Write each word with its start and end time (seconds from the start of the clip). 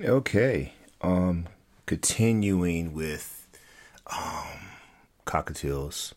Okay. 0.00 0.74
Um, 1.00 1.48
continuing 1.86 2.94
with 2.94 3.48
um, 4.06 4.68
cockatiels 5.26 6.12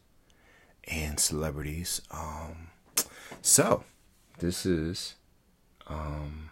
and 0.83 1.19
celebrities. 1.19 1.99
Um, 2.11 2.67
so 3.41 3.83
this 4.37 4.67
is 4.67 5.15
um, 5.87 6.51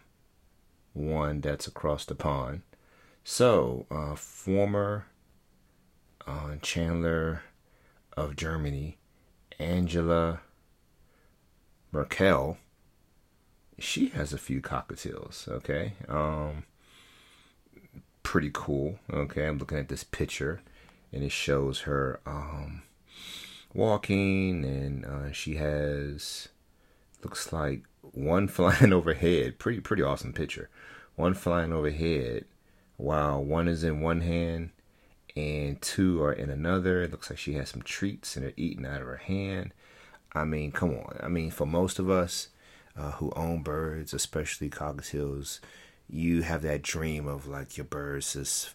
one 0.93 1.41
that's 1.41 1.67
across 1.67 2.03
the 2.03 2.15
pond. 2.15 2.63
So, 3.23 3.85
uh, 3.91 4.15
former 4.15 5.05
uh, 6.25 6.55
Chancellor 6.63 7.43
of 8.17 8.35
Germany, 8.37 8.97
Angela 9.59 10.41
Merkel, 11.91 12.57
she 13.77 14.07
has 14.09 14.33
a 14.33 14.39
few 14.39 14.61
cockatiels. 14.61 15.47
Okay. 15.47 15.93
Um, 16.07 16.63
pretty 18.29 18.51
cool. 18.53 18.99
Okay, 19.11 19.47
I'm 19.47 19.57
looking 19.57 19.79
at 19.79 19.89
this 19.89 20.03
picture, 20.03 20.61
and 21.11 21.23
it 21.23 21.31
shows 21.31 21.81
her 21.81 22.19
um, 22.27 22.83
walking, 23.73 24.63
and 24.63 25.03
uh, 25.03 25.31
she 25.31 25.55
has 25.55 26.47
looks 27.23 27.51
like 27.51 27.85
one 28.01 28.47
flying 28.55 28.93
overhead. 28.93 29.57
Pretty 29.57 29.79
pretty 29.79 30.03
awesome 30.03 30.31
picture. 30.31 30.69
One 31.15 31.33
flying 31.33 31.73
overhead, 31.73 32.45
while 32.97 33.43
one 33.43 33.67
is 33.67 33.83
in 33.83 33.99
one 33.99 34.21
hand 34.21 34.69
and 35.35 35.81
two 35.81 36.21
are 36.21 36.31
in 36.31 36.51
another. 36.51 37.01
It 37.01 37.09
looks 37.09 37.31
like 37.31 37.39
she 37.39 37.53
has 37.53 37.69
some 37.69 37.81
treats 37.81 38.35
and 38.35 38.45
they're 38.45 38.53
eating 38.55 38.85
out 38.85 39.01
of 39.01 39.07
her 39.07 39.17
hand. 39.17 39.73
I 40.33 40.43
mean, 40.43 40.71
come 40.71 40.91
on. 40.91 41.17
I 41.19 41.29
mean, 41.29 41.49
for 41.49 41.65
most 41.65 41.97
of 41.97 42.11
us 42.11 42.49
uh, 42.95 43.13
who 43.13 43.33
own 43.35 43.63
birds, 43.63 44.13
especially 44.13 44.69
cockatiels, 44.69 45.61
you 46.09 46.41
have 46.41 46.61
that 46.61 46.81
dream 46.81 47.27
of 47.27 47.47
like 47.47 47.77
your 47.77 47.85
birds 47.85 48.33
just 48.33 48.73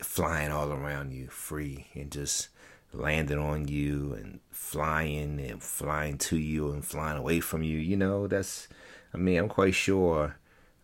flying 0.00 0.50
all 0.50 0.72
around 0.72 1.12
you 1.12 1.26
free 1.28 1.86
and 1.94 2.10
just 2.10 2.48
landing 2.92 3.38
on 3.38 3.68
you 3.68 4.14
and 4.14 4.40
flying 4.50 5.38
and 5.40 5.62
flying 5.62 6.16
to 6.16 6.38
you 6.38 6.70
and 6.70 6.84
flying 6.84 7.18
away 7.18 7.38
from 7.40 7.62
you 7.62 7.76
you 7.76 7.96
know 7.96 8.26
that's 8.26 8.68
i 9.12 9.16
mean 9.18 9.38
i'm 9.38 9.48
quite 9.48 9.74
sure 9.74 10.36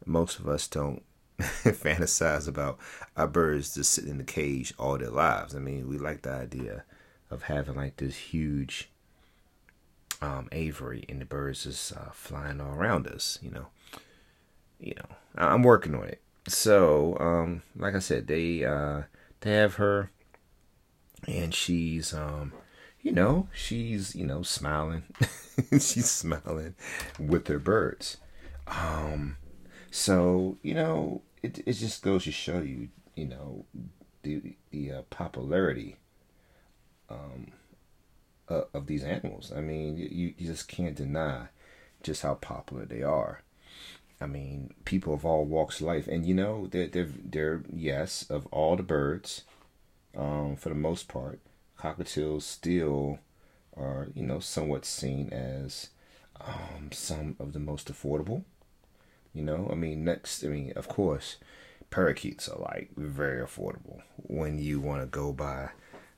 most 0.04 0.38
of 0.38 0.48
us 0.48 0.68
don't 0.68 1.02
fantasize 1.40 2.46
about 2.46 2.78
our 3.16 3.26
birds 3.26 3.74
just 3.74 3.92
sitting 3.92 4.10
in 4.10 4.18
the 4.18 4.24
cage 4.24 4.72
all 4.78 4.96
their 4.98 5.10
lives. 5.10 5.54
I 5.54 5.58
mean 5.58 5.88
we 5.88 5.98
like 5.98 6.22
the 6.22 6.30
idea 6.30 6.84
of 7.30 7.44
having 7.44 7.74
like 7.74 7.96
this 7.96 8.16
huge 8.16 8.90
um, 10.22 10.48
aviary 10.52 11.04
and 11.08 11.20
the 11.20 11.24
birds 11.24 11.64
just 11.64 11.92
uh, 11.92 12.10
flying 12.12 12.60
all 12.60 12.74
around 12.74 13.06
us 13.06 13.38
you 13.42 13.50
know. 13.50 13.56
you 13.56 13.60
know, 13.60 13.66
I'm 15.36 15.62
working 15.62 15.94
on 15.94 16.04
it. 16.04 16.20
So, 16.48 17.16
um, 17.20 17.62
like 17.76 17.94
I 17.94 17.98
said, 18.00 18.26
they 18.26 18.64
uh, 18.64 19.02
they 19.40 19.52
have 19.52 19.74
her, 19.76 20.10
and 21.26 21.54
she's 21.54 22.12
um, 22.12 22.52
you 23.00 23.12
know, 23.12 23.48
she's 23.54 24.14
you 24.14 24.26
know 24.26 24.42
smiling, 24.42 25.04
she's 25.72 26.10
smiling 26.10 26.74
with 27.18 27.48
her 27.48 27.58
birds. 27.58 28.18
Um, 28.66 29.36
so 29.90 30.58
you 30.62 30.74
know, 30.74 31.22
it 31.42 31.60
it 31.66 31.72
just 31.74 32.02
goes 32.02 32.24
to 32.24 32.32
show 32.32 32.60
you, 32.60 32.88
you 33.14 33.26
know, 33.26 33.64
the 34.22 34.56
the 34.70 34.92
uh, 34.92 35.02
popularity 35.10 35.96
um 37.08 37.52
uh, 38.48 38.62
of 38.72 38.86
these 38.86 39.04
animals. 39.04 39.52
I 39.54 39.60
mean, 39.60 39.96
you 39.96 40.34
you 40.36 40.46
just 40.46 40.68
can't 40.68 40.94
deny 40.94 41.48
just 42.02 42.22
how 42.22 42.34
popular 42.34 42.84
they 42.84 43.02
are. 43.02 43.42
I 44.20 44.26
mean, 44.26 44.72
people 44.84 45.12
of 45.14 45.24
all 45.24 45.44
walks 45.44 45.80
of 45.80 45.86
life, 45.86 46.06
and 46.08 46.24
you 46.26 46.34
know, 46.34 46.66
they're 46.68 46.88
they're, 46.88 47.10
they're 47.24 47.62
yes, 47.72 48.26
of 48.30 48.46
all 48.46 48.76
the 48.76 48.82
birds, 48.82 49.42
um, 50.16 50.56
for 50.56 50.68
the 50.68 50.74
most 50.74 51.08
part, 51.08 51.40
cockatiels 51.78 52.42
still 52.42 53.18
are 53.76 54.08
you 54.14 54.22
know 54.22 54.38
somewhat 54.38 54.84
seen 54.84 55.32
as 55.32 55.88
um, 56.40 56.90
some 56.92 57.36
of 57.38 57.52
the 57.52 57.58
most 57.58 57.92
affordable. 57.92 58.44
You 59.32 59.42
know, 59.42 59.68
I 59.70 59.74
mean, 59.74 60.04
next, 60.04 60.44
I 60.44 60.48
mean, 60.48 60.72
of 60.76 60.88
course, 60.88 61.38
parakeets 61.90 62.48
are 62.48 62.58
like 62.58 62.90
very 62.96 63.44
affordable 63.44 64.02
when 64.16 64.58
you 64.58 64.80
want 64.80 65.02
to 65.02 65.06
go 65.06 65.32
buy 65.32 65.70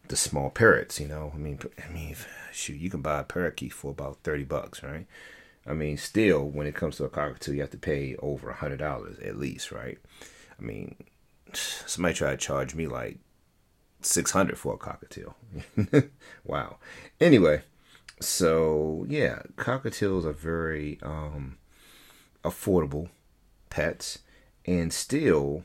the 0.08 0.16
small 0.16 0.50
parrots. 0.50 1.00
You 1.00 1.08
know, 1.08 1.32
I 1.34 1.38
mean, 1.38 1.58
I 1.82 1.92
mean, 1.92 2.14
shoot, 2.52 2.74
you 2.78 2.90
can 2.90 3.02
buy 3.02 3.20
a 3.20 3.24
parakeet 3.24 3.72
for 3.72 3.90
about 3.90 4.18
thirty 4.22 4.44
bucks, 4.44 4.82
right? 4.82 5.06
I 5.66 5.72
mean, 5.72 5.96
still, 5.96 6.48
when 6.48 6.66
it 6.66 6.74
comes 6.74 6.96
to 6.96 7.04
a 7.04 7.08
cockatoo, 7.08 7.52
you 7.54 7.60
have 7.60 7.70
to 7.70 7.78
pay 7.78 8.16
over 8.20 8.50
a 8.50 8.54
hundred 8.54 8.78
dollars 8.78 9.18
at 9.18 9.36
least, 9.36 9.72
right? 9.72 9.98
I 10.58 10.62
mean, 10.62 10.96
somebody 11.52 12.14
tried 12.14 12.38
to 12.38 12.46
charge 12.46 12.74
me 12.74 12.86
like 12.86 13.18
six 14.00 14.30
hundred 14.30 14.58
for 14.58 14.74
a 14.74 14.78
cockatiel. 14.78 15.34
wow. 16.44 16.78
Anyway, 17.20 17.62
so 18.20 19.04
yeah, 19.08 19.40
cockatiels 19.56 20.24
are 20.24 20.32
very 20.32 20.98
um, 21.02 21.58
affordable 22.44 23.10
pets, 23.68 24.20
and 24.64 24.92
still, 24.92 25.64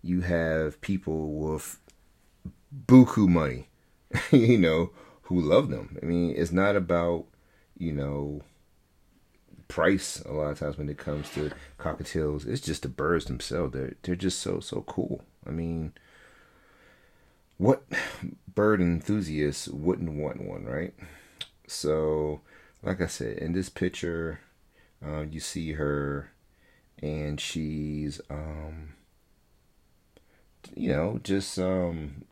you 0.00 0.20
have 0.20 0.80
people 0.80 1.34
with 1.34 1.80
buku 2.86 3.28
money, 3.28 3.68
you 4.30 4.58
know, 4.58 4.90
who 5.22 5.40
love 5.40 5.70
them. 5.70 5.98
I 6.00 6.06
mean, 6.06 6.34
it's 6.36 6.52
not 6.52 6.76
about 6.76 7.26
you 7.76 7.92
know 7.92 8.42
price 9.74 10.22
a 10.24 10.30
lot 10.30 10.52
of 10.52 10.58
times 10.60 10.78
when 10.78 10.88
it 10.88 10.96
comes 10.96 11.28
to 11.30 11.50
cockatiels. 11.80 12.46
It's 12.46 12.60
just 12.60 12.82
the 12.82 12.88
birds 12.88 13.24
themselves. 13.24 13.72
They're 13.72 13.96
they're 14.02 14.14
just 14.14 14.38
so 14.38 14.60
so 14.60 14.82
cool. 14.86 15.24
I 15.44 15.50
mean, 15.50 15.94
what 17.58 17.82
bird 18.54 18.80
enthusiast 18.80 19.66
wouldn't 19.74 20.16
want 20.16 20.40
one, 20.40 20.64
right? 20.64 20.94
So, 21.66 22.40
like 22.84 23.00
I 23.00 23.06
said, 23.06 23.38
in 23.38 23.52
this 23.52 23.68
picture, 23.68 24.38
uh, 25.04 25.22
you 25.22 25.40
see 25.40 25.72
her, 25.72 26.30
and 27.02 27.40
she's 27.40 28.20
um, 28.30 28.94
you 30.76 30.90
know, 30.90 31.18
just 31.24 31.58
um, 31.58 32.26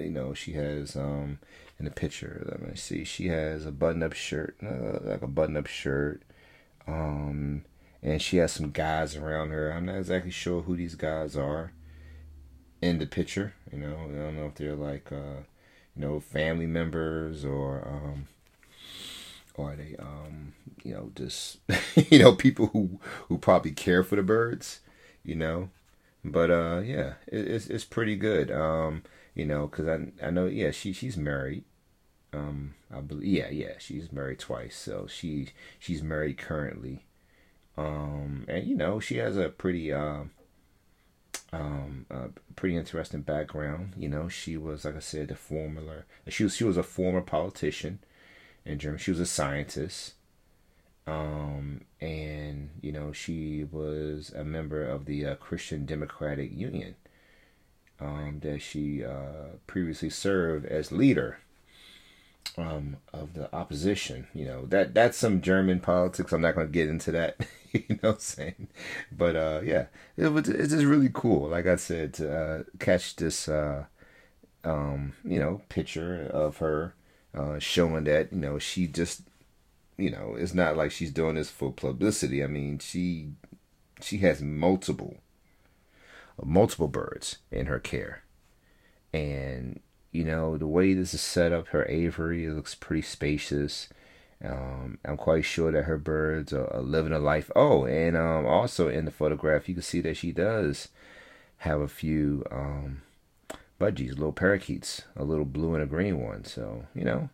you 0.00 0.10
know, 0.10 0.34
she 0.34 0.54
has 0.54 0.96
um 0.96 1.38
in 1.78 1.84
the 1.84 1.92
picture. 1.92 2.44
Let 2.50 2.68
me 2.68 2.74
see. 2.74 3.04
She 3.04 3.28
has 3.28 3.66
a 3.66 3.70
button-up 3.70 4.14
shirt, 4.14 4.56
uh, 4.60 4.98
like 5.02 5.22
a 5.22 5.28
button-up 5.28 5.68
shirt. 5.68 6.22
Um, 6.86 7.64
and 8.02 8.20
she 8.20 8.38
has 8.38 8.52
some 8.52 8.70
guys 8.70 9.16
around 9.16 9.50
her. 9.50 9.70
I'm 9.70 9.86
not 9.86 9.98
exactly 9.98 10.30
sure 10.30 10.62
who 10.62 10.76
these 10.76 10.94
guys 10.94 11.36
are 11.36 11.72
in 12.80 12.98
the 12.98 13.06
picture. 13.06 13.54
You 13.72 13.78
know, 13.78 13.94
I 13.94 14.18
don't 14.18 14.36
know 14.36 14.46
if 14.46 14.56
they're 14.56 14.74
like, 14.74 15.12
uh, 15.12 15.44
you 15.94 16.02
know, 16.02 16.20
family 16.20 16.66
members 16.66 17.44
or, 17.44 17.86
um, 17.86 18.28
or 19.54 19.72
are 19.72 19.76
they, 19.76 19.94
um, 19.98 20.54
you 20.82 20.94
know, 20.94 21.12
just, 21.14 21.58
you 22.10 22.18
know, 22.18 22.34
people 22.34 22.66
who, 22.68 22.98
who 23.28 23.38
probably 23.38 23.70
care 23.70 24.02
for 24.02 24.16
the 24.16 24.22
birds, 24.22 24.80
you 25.22 25.36
know, 25.36 25.70
but, 26.24 26.50
uh, 26.50 26.80
yeah, 26.84 27.14
it, 27.26 27.46
it's, 27.46 27.68
it's 27.68 27.84
pretty 27.84 28.16
good. 28.16 28.50
Um, 28.50 29.02
you 29.34 29.46
know, 29.46 29.68
cause 29.68 29.86
I, 29.86 30.26
I 30.26 30.30
know, 30.30 30.46
yeah, 30.46 30.72
she, 30.72 30.92
she's 30.92 31.16
married 31.16 31.64
um, 32.32 32.74
I 32.90 33.00
believe, 33.00 33.26
yeah, 33.26 33.50
yeah, 33.50 33.74
she's 33.78 34.12
married 34.12 34.38
twice, 34.38 34.76
so 34.76 35.06
she 35.06 35.48
she's 35.78 36.02
married 36.02 36.38
currently. 36.38 37.04
Um, 37.76 38.44
and 38.48 38.66
you 38.66 38.74
know, 38.74 39.00
she 39.00 39.16
has 39.16 39.36
a 39.36 39.48
pretty 39.48 39.92
um, 39.92 40.30
um, 41.52 42.06
uh, 42.10 42.28
pretty 42.56 42.76
interesting 42.76 43.22
background. 43.22 43.92
You 43.96 44.08
know, 44.08 44.28
she 44.28 44.56
was 44.56 44.84
like 44.84 44.96
I 44.96 45.00
said, 45.00 45.30
a 45.30 45.34
former 45.34 46.06
she 46.28 46.44
was 46.44 46.56
she 46.56 46.64
was 46.64 46.76
a 46.76 46.82
former 46.82 47.20
politician 47.20 47.98
in 48.64 48.78
Germany. 48.78 49.02
She 49.02 49.10
was 49.10 49.20
a 49.20 49.26
scientist. 49.26 50.14
Um, 51.04 51.82
and 52.00 52.70
you 52.80 52.92
know, 52.92 53.12
she 53.12 53.64
was 53.70 54.32
a 54.34 54.44
member 54.44 54.84
of 54.84 55.04
the 55.04 55.26
uh, 55.26 55.34
Christian 55.34 55.84
Democratic 55.84 56.56
Union. 56.56 56.94
Um, 58.00 58.40
that 58.42 58.60
she 58.60 59.04
uh, 59.04 59.58
previously 59.68 60.10
served 60.10 60.66
as 60.66 60.90
leader 60.90 61.38
um, 62.56 62.96
of 63.12 63.34
the 63.34 63.54
opposition. 63.54 64.26
You 64.34 64.46
know 64.46 64.66
that 64.66 64.94
that's 64.94 65.18
some 65.18 65.40
German 65.40 65.80
politics. 65.80 66.32
I'm 66.32 66.42
not 66.42 66.54
going 66.54 66.66
to 66.66 66.72
get 66.72 66.88
into 66.88 67.12
that. 67.12 67.36
you 67.72 67.84
know 67.88 67.96
what 68.00 68.14
I'm 68.14 68.18
saying? 68.20 68.68
But 69.10 69.36
uh, 69.36 69.60
yeah, 69.64 69.86
it 70.16 70.28
was 70.28 70.48
it's 70.48 70.72
just 70.72 70.84
really 70.84 71.10
cool. 71.12 71.48
Like 71.48 71.66
I 71.66 71.76
said, 71.76 72.14
to 72.14 72.36
uh, 72.36 72.62
catch 72.78 73.16
this 73.16 73.48
uh, 73.48 73.84
um, 74.64 75.14
you 75.24 75.38
know 75.38 75.62
picture 75.68 76.26
of 76.32 76.58
her 76.58 76.94
uh, 77.34 77.58
showing 77.58 78.04
that 78.04 78.32
you 78.32 78.38
know 78.38 78.58
she 78.58 78.86
just 78.86 79.22
you 79.96 80.10
know 80.10 80.34
it's 80.36 80.54
not 80.54 80.76
like 80.76 80.90
she's 80.90 81.10
doing 81.10 81.36
this 81.36 81.50
for 81.50 81.72
publicity. 81.72 82.42
I 82.42 82.46
mean 82.46 82.78
she 82.78 83.32
she 84.00 84.18
has 84.18 84.42
multiple 84.42 85.18
multiple 86.44 86.88
birds 86.88 87.38
in 87.52 87.66
her 87.66 87.78
care 87.78 88.24
and 89.12 89.80
you 90.12 90.24
know, 90.24 90.58
the 90.58 90.66
way 90.66 90.92
this 90.92 91.14
is 91.14 91.22
set 91.22 91.52
up, 91.52 91.68
her 91.68 91.86
aviary 91.86 92.48
looks 92.48 92.74
pretty 92.74 93.02
spacious. 93.02 93.88
Um, 94.44 94.98
I'm 95.04 95.16
quite 95.16 95.44
sure 95.44 95.72
that 95.72 95.84
her 95.84 95.96
birds 95.96 96.52
are, 96.52 96.72
are 96.72 96.82
living 96.82 97.12
a 97.12 97.18
life. 97.18 97.50
Oh, 97.56 97.86
and 97.86 98.16
um, 98.16 98.44
also 98.44 98.88
in 98.88 99.06
the 99.06 99.10
photograph, 99.10 99.68
you 99.68 99.74
can 99.74 99.82
see 99.82 100.02
that 100.02 100.18
she 100.18 100.30
does 100.30 100.88
have 101.58 101.80
a 101.80 101.88
few 101.88 102.44
um, 102.50 103.02
budgies, 103.80 104.10
little 104.10 104.32
parakeets, 104.32 105.02
a 105.16 105.24
little 105.24 105.46
blue 105.46 105.74
and 105.74 105.82
a 105.82 105.86
green 105.86 106.20
one. 106.20 106.44
So 106.44 106.86
you 106.94 107.04
know, 107.04 107.30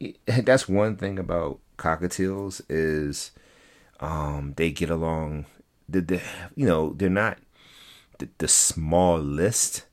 that's 0.26 0.68
one 0.68 0.96
thing 0.96 1.18
about 1.18 1.58
cockatiels 1.78 2.60
is 2.68 3.32
um, 3.98 4.54
they 4.56 4.70
get 4.70 4.90
along. 4.90 5.46
The, 5.88 6.02
the 6.02 6.22
you 6.54 6.66
know 6.66 6.92
they're 6.92 7.08
not 7.08 7.38
the, 8.18 8.28
the 8.38 8.48
small 8.48 9.18
list 9.18 9.86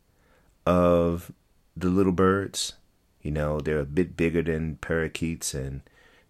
of 0.66 1.32
the 1.76 1.90
little 1.90 2.12
birds. 2.12 2.74
You 3.22 3.32
know 3.32 3.60
they're 3.60 3.80
a 3.80 3.86
bit 3.86 4.16
bigger 4.16 4.44
than 4.44 4.78
parakeets 4.78 5.54
and 5.54 5.82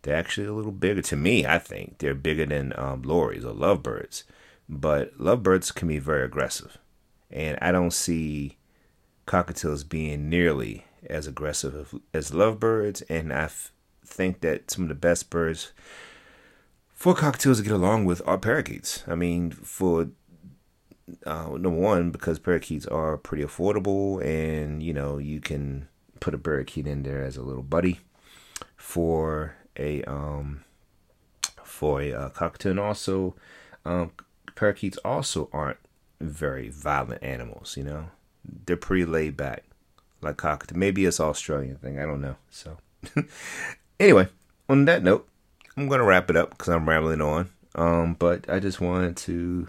they're 0.05 0.15
actually 0.15 0.47
a 0.47 0.53
little 0.53 0.71
bigger 0.71 1.01
to 1.01 1.15
me. 1.15 1.45
I 1.45 1.57
think 1.57 1.97
they're 1.97 2.13
bigger 2.13 2.45
than 2.45 2.73
um, 2.77 3.01
lories 3.01 3.43
or 3.43 3.53
lovebirds, 3.53 4.23
but 4.69 5.19
lovebirds 5.19 5.71
can 5.71 5.87
be 5.87 5.97
very 5.97 6.23
aggressive, 6.23 6.77
and 7.31 7.57
I 7.59 7.71
don't 7.71 7.91
see 7.91 8.57
cockatiels 9.25 9.87
being 9.87 10.29
nearly 10.29 10.85
as 11.09 11.25
aggressive 11.25 11.95
as 12.13 12.33
lovebirds. 12.33 13.01
And 13.03 13.33
I 13.33 13.45
f- 13.45 13.71
think 14.05 14.41
that 14.41 14.69
some 14.69 14.83
of 14.83 14.89
the 14.89 14.95
best 14.95 15.31
birds 15.31 15.71
for 16.93 17.15
cockatiels 17.15 17.57
to 17.57 17.63
get 17.63 17.71
along 17.71 18.05
with 18.05 18.21
are 18.27 18.37
parakeets. 18.37 19.03
I 19.07 19.15
mean, 19.15 19.49
for 19.49 20.09
uh, 21.25 21.49
number 21.49 21.69
one, 21.69 22.11
because 22.11 22.39
parakeets 22.39 22.85
are 22.87 23.17
pretty 23.17 23.43
affordable, 23.43 24.23
and 24.23 24.81
you 24.81 24.93
know 24.93 25.17
you 25.17 25.39
can 25.39 25.87
put 26.19 26.33
a 26.33 26.37
parakeet 26.37 26.87
in 26.87 27.03
there 27.03 27.23
as 27.23 27.37
a 27.37 27.43
little 27.43 27.63
buddy. 27.63 27.99
For 28.77 29.55
a 29.77 30.03
um, 30.03 30.63
for 31.63 32.01
a 32.01 32.13
uh, 32.13 32.29
cockatiel, 32.29 32.71
and 32.71 32.79
also 32.79 33.35
um, 33.85 34.11
parakeets 34.55 34.97
also 35.03 35.49
aren't 35.51 35.77
very 36.19 36.69
violent 36.69 37.23
animals. 37.23 37.75
You 37.77 37.83
know, 37.83 38.05
they're 38.65 38.77
pretty 38.77 39.05
laid 39.05 39.35
back, 39.37 39.63
like 40.21 40.37
cockatiel. 40.37 40.75
Maybe 40.75 41.05
it's 41.05 41.19
Australian 41.19 41.77
thing. 41.77 41.99
I 41.99 42.05
don't 42.05 42.21
know. 42.21 42.35
So, 42.49 42.77
anyway, 43.99 44.27
on 44.69 44.85
that 44.85 45.03
note, 45.03 45.27
I'm 45.77 45.87
gonna 45.87 46.05
wrap 46.05 46.29
it 46.29 46.37
up 46.37 46.51
because 46.51 46.69
I'm 46.69 46.87
rambling 46.87 47.21
on. 47.21 47.49
Um, 47.75 48.13
but 48.13 48.49
I 48.49 48.59
just 48.59 48.79
wanted 48.79 49.17
to 49.17 49.67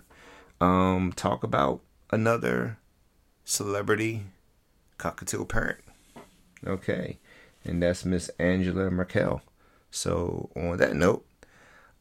um 0.60 1.12
talk 1.14 1.42
about 1.42 1.80
another 2.10 2.78
celebrity 3.44 4.24
cockatiel 4.98 5.48
parent. 5.48 5.80
Okay, 6.66 7.18
and 7.64 7.82
that's 7.82 8.04
Miss 8.04 8.28
Angela 8.38 8.90
Merkel. 8.90 9.42
So, 9.90 10.50
on 10.56 10.76
that 10.78 10.94
note, 10.94 11.24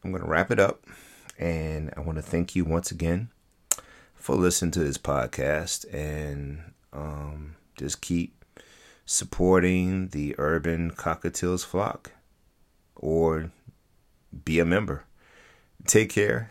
I'm 0.02 0.10
going 0.10 0.22
to 0.22 0.28
wrap 0.28 0.50
it 0.50 0.58
up. 0.58 0.84
And 1.38 1.92
I 1.96 2.00
want 2.00 2.16
to 2.16 2.22
thank 2.22 2.56
you 2.56 2.64
once 2.64 2.90
again 2.90 3.28
for 4.14 4.36
listening 4.36 4.70
to 4.72 4.84
this 4.84 4.98
podcast 4.98 5.84
and 5.92 6.72
um, 6.92 7.56
just 7.76 8.00
keep 8.00 8.44
supporting 9.04 10.08
the 10.08 10.34
urban 10.38 10.90
cockatiels 10.90 11.64
flock 11.64 12.12
or 12.94 13.50
be 14.44 14.58
a 14.58 14.64
member. 14.64 15.04
Take 15.86 16.10
care 16.10 16.50